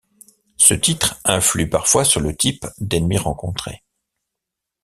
Ce 0.57 0.73
titre 0.73 1.19
influe 1.25 1.69
parfois 1.69 2.03
sur 2.03 2.21
le 2.21 2.35
type 2.35 2.65
d'ennemis 2.79 3.19
rencontrés. 3.19 3.83